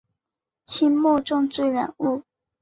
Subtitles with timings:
[0.65, 2.23] 清末政治人物。